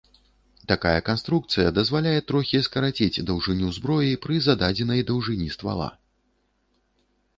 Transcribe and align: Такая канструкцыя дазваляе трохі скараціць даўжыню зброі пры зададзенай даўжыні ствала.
Такая 0.69 1.01
канструкцыя 1.09 1.73
дазваляе 1.75 2.21
трохі 2.31 2.61
скараціць 2.67 3.23
даўжыню 3.29 3.67
зброі 3.77 4.19
пры 4.27 4.41
зададзенай 4.49 5.05
даўжыні 5.11 5.47
ствала. 5.57 5.89